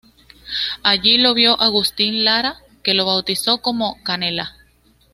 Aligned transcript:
Allí 0.81 1.19
lo 1.19 1.35
vio 1.35 1.61
Agustín 1.61 2.25
Lara 2.25 2.55
que 2.81 2.95
lo 2.95 3.05
bautizó 3.05 3.59
como 3.61 4.01
"Canela". 4.03 4.55